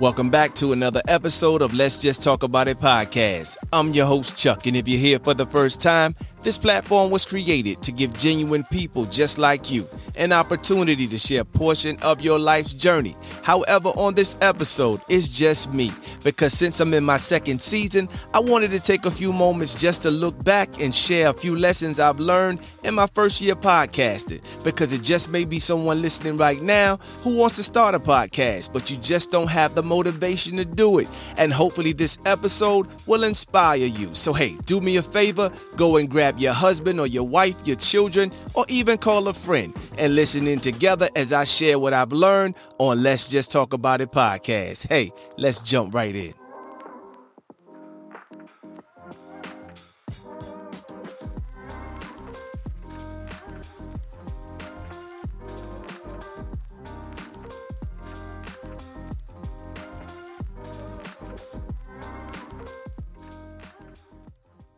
[0.00, 3.58] Welcome back to another episode of Let's Just Talk About It podcast.
[3.74, 7.24] I'm your host, Chuck, and if you're here for the first time, this platform was
[7.24, 12.20] created to give genuine people just like you an opportunity to share a portion of
[12.20, 13.14] your life's journey.
[13.42, 15.90] However, on this episode, it's just me
[16.22, 20.02] because since I'm in my second season, I wanted to take a few moments just
[20.02, 24.42] to look back and share a few lessons I've learned in my first year podcasting
[24.64, 28.72] because it just may be someone listening right now who wants to start a podcast,
[28.72, 31.08] but you just don't have the motivation to do it.
[31.38, 34.14] And hopefully, this episode will inspire you.
[34.14, 37.76] So, hey, do me a favor, go and grab your husband or your wife, your
[37.76, 42.12] children, or even call a friend and listen in together as I share what I've
[42.12, 44.88] learned on Let's Just Talk About It podcast.
[44.88, 46.41] Hey, let's jump right in.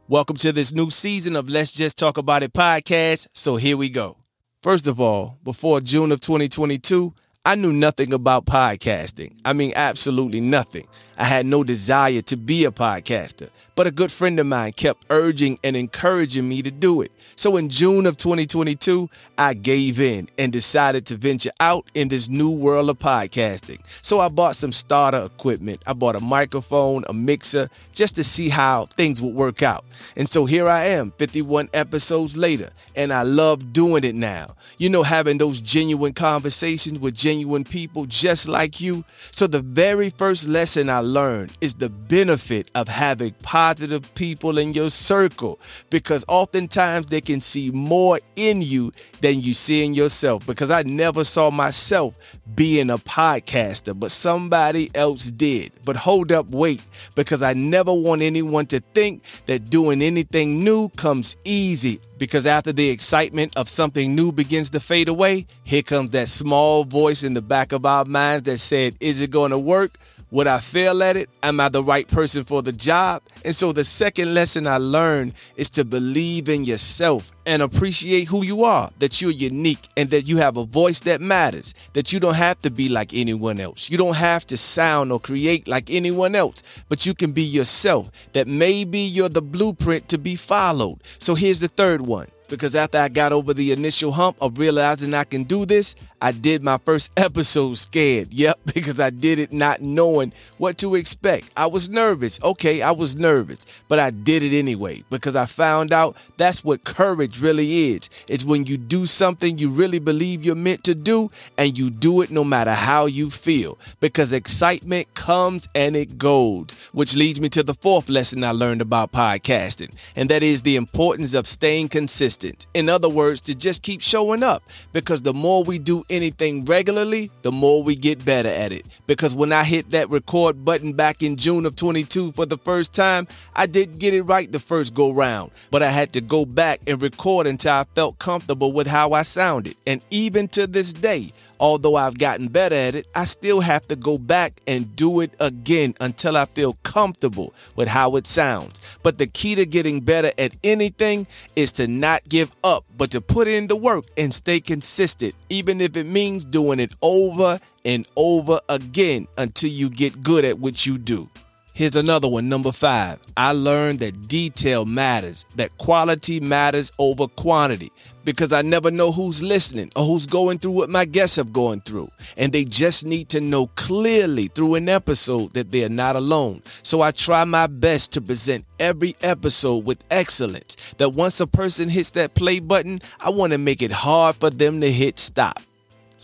[0.06, 3.28] Welcome to this new season of Let's Just Talk About It podcast.
[3.32, 4.18] So here we go.
[4.62, 7.14] First of all, before June of 2022,
[7.46, 9.38] I knew nothing about podcasting.
[9.44, 10.86] I mean, absolutely nothing.
[11.18, 15.04] I had no desire to be a podcaster, but a good friend of mine kept
[15.10, 17.12] urging and encouraging me to do it.
[17.36, 22.28] So in June of 2022, I gave in and decided to venture out in this
[22.28, 23.78] new world of podcasting.
[24.02, 25.82] So I bought some starter equipment.
[25.86, 29.84] I bought a microphone, a mixer, just to see how things would work out.
[30.16, 34.54] And so here I am, 51 episodes later, and I love doing it now.
[34.78, 37.33] You know, having those genuine conversations with genuine
[37.64, 39.04] people just like you.
[39.08, 44.72] So the very first lesson I learned is the benefit of having positive people in
[44.72, 45.58] your circle
[45.90, 50.46] because oftentimes they can see more in you than you see in yourself.
[50.46, 55.72] Because I never saw myself being a podcaster, but somebody else did.
[55.84, 56.82] But hold up, wait,
[57.16, 62.72] because I never want anyone to think that doing anything new comes easy because after
[62.72, 67.34] the excitement of something new begins to fade away, here comes that small voice in
[67.34, 69.98] the back of our minds that said, Is it going to work?
[70.30, 71.30] Would I fail at it?
[71.44, 73.22] Am I the right person for the job?
[73.44, 78.44] And so the second lesson I learned is to believe in yourself and appreciate who
[78.44, 82.18] you are, that you're unique and that you have a voice that matters, that you
[82.18, 83.88] don't have to be like anyone else.
[83.88, 88.32] You don't have to sound or create like anyone else, but you can be yourself,
[88.32, 90.98] that maybe you're the blueprint to be followed.
[91.04, 95.14] So here's the third one because after I got over the initial hump of realizing
[95.14, 98.32] I can do this, I did my first episode scared.
[98.32, 101.50] Yep, because I did it not knowing what to expect.
[101.56, 102.42] I was nervous.
[102.42, 106.84] Okay, I was nervous, but I did it anyway because I found out that's what
[106.84, 108.08] courage really is.
[108.28, 112.20] It's when you do something you really believe you're meant to do and you do
[112.20, 117.48] it no matter how you feel because excitement comes and it goes, which leads me
[117.50, 121.88] to the fourth lesson I learned about podcasting, and that is the importance of staying
[121.88, 122.33] consistent.
[122.74, 124.62] In other words, to just keep showing up
[124.92, 128.86] because the more we do anything regularly, the more we get better at it.
[129.06, 132.94] Because when I hit that record button back in June of 22 for the first
[132.94, 136.44] time, I didn't get it right the first go round, but I had to go
[136.44, 139.76] back and record until I felt comfortable with how I sounded.
[139.86, 141.30] And even to this day,
[141.60, 145.32] although I've gotten better at it, I still have to go back and do it
[145.40, 148.98] again until I feel comfortable with how it sounds.
[149.02, 153.20] But the key to getting better at anything is to not give up, but to
[153.20, 158.06] put in the work and stay consistent, even if it means doing it over and
[158.16, 161.28] over again until you get good at what you do.
[161.76, 163.18] Here's another one, number five.
[163.36, 167.90] I learned that detail matters, that quality matters over quantity,
[168.24, 171.80] because I never know who's listening or who's going through what my guests have gone
[171.80, 172.10] through.
[172.36, 176.62] And they just need to know clearly through an episode that they're not alone.
[176.84, 181.88] So I try my best to present every episode with excellence, that once a person
[181.88, 185.58] hits that play button, I want to make it hard for them to hit stop.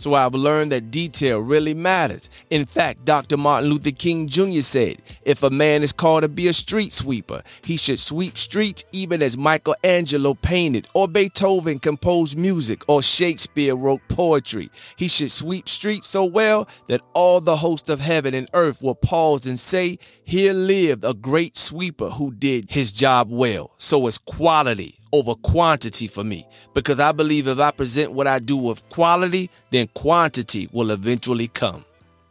[0.00, 2.31] So I've learned that detail really matters.
[2.49, 3.37] In fact, Dr.
[3.37, 4.62] Martin Luther King Jr.
[4.62, 8.85] said, if a man is called to be a street sweeper, he should sweep streets
[8.93, 14.70] even as Michelangelo painted, or Beethoven composed music, or Shakespeare wrote poetry.
[14.97, 18.94] He should sweep streets so well that all the host of heaven and earth will
[18.94, 23.73] pause and say, Here lived a great sweeper who did his job well.
[23.76, 28.39] So it's quality over quantity for me because I believe if I present what I
[28.39, 31.85] do with quality, then quantity will eventually come.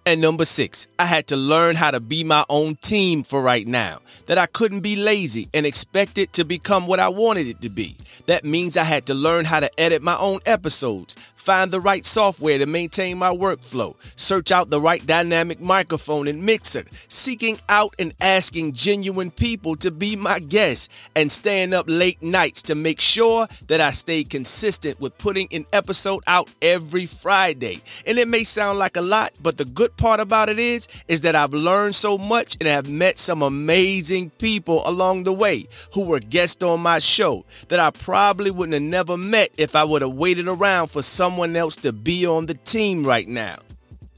[0.09, 3.67] And number six, I had to learn how to be my own team for right
[3.67, 3.99] now.
[4.25, 7.69] That I couldn't be lazy and expect it to become what I wanted it to
[7.69, 7.95] be.
[8.25, 12.05] That means I had to learn how to edit my own episodes, find the right
[12.05, 17.95] software to maintain my workflow, search out the right dynamic microphone and mixer, seeking out
[17.97, 22.99] and asking genuine people to be my guests, and staying up late nights to make
[22.99, 27.81] sure that I stay consistent with putting an episode out every Friday.
[28.05, 31.21] And it may sound like a lot, but the good part about it is is
[31.21, 36.05] that I've learned so much and have met some amazing people along the way who
[36.05, 40.01] were guests on my show that I probably wouldn't have never met if I would
[40.01, 43.57] have waited around for someone else to be on the team right now.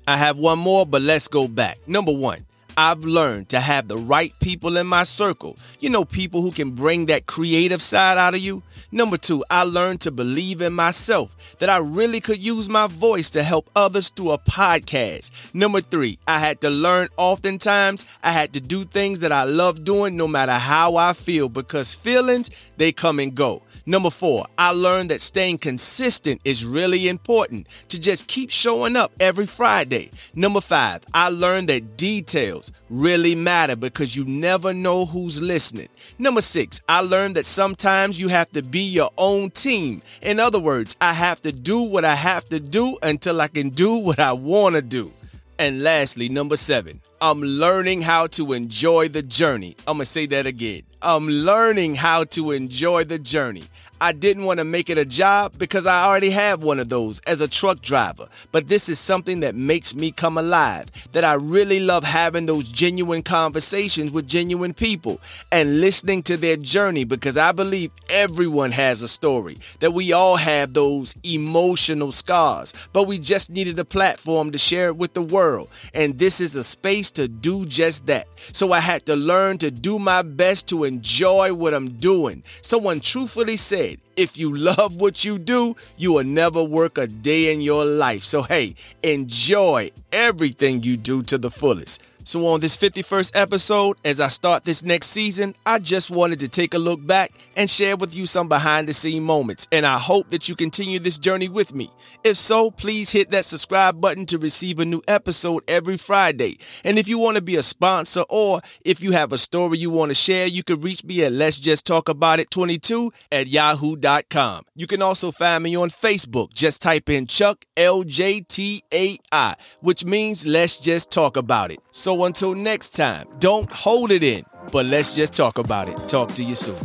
[0.08, 1.78] I have one more, but let's go back.
[1.88, 2.46] Number one,
[2.84, 5.56] I've learned to have the right people in my circle.
[5.80, 8.64] You know, people who can bring that creative side out of you.
[8.92, 13.30] Number two, I learned to believe in myself, that I really could use my voice
[13.32, 15.54] to help others through a podcast.
[15.54, 19.84] Number three, I had to learn oftentimes I had to do things that I love
[19.84, 23.62] doing no matter how I feel because feelings, they come and go.
[23.86, 29.12] Number four, I learned that staying consistent is really important to just keep showing up
[29.20, 30.10] every Friday.
[30.34, 35.90] Number five, I learned that details really matter because you never know who's listening.
[36.18, 40.02] Number six, I learned that sometimes you have to be your own team.
[40.22, 43.70] In other words, I have to do what I have to do until I can
[43.70, 45.12] do what I want to do.
[45.62, 49.76] And lastly, number seven, I'm learning how to enjoy the journey.
[49.88, 50.82] I'm going to say that again.
[51.04, 53.64] I'm learning how to enjoy the journey.
[54.00, 57.20] I didn't want to make it a job because I already have one of those
[57.22, 58.26] as a truck driver.
[58.52, 60.86] But this is something that makes me come alive.
[61.12, 65.20] That I really love having those genuine conversations with genuine people
[65.52, 69.58] and listening to their journey because I believe everyone has a story.
[69.80, 74.88] That we all have those emotional scars, but we just needed a platform to share
[74.88, 75.51] it with the world.
[75.94, 78.28] And this is a space to do just that.
[78.36, 82.44] So I had to learn to do my best to enjoy what I'm doing.
[82.62, 87.52] Someone truthfully said, if you love what you do, you will never work a day
[87.52, 88.24] in your life.
[88.24, 92.02] So, hey, enjoy everything you do to the fullest.
[92.24, 96.50] So, on this 51st episode, as I start this next season, I just wanted to
[96.50, 99.68] take a look back and share with you some behind the scene moments.
[99.72, 101.90] And I hope that you continue this journey with me.
[102.24, 106.58] If so, please hit that subscribe button to receive a new episode every Friday.
[106.84, 109.90] And if you want to be a sponsor or if you have a story you
[109.90, 113.48] want to share, you can reach me at Let's Just Talk About It 22 at
[113.48, 114.66] yahoo.com.
[114.76, 116.54] You can also find me on Facebook.
[116.54, 121.80] Just type in Chuck LJTAI, which means Let's Just Talk About It.
[122.12, 125.96] So until next time, don't hold it in, but let's just talk about it.
[126.10, 126.76] Talk to you soon.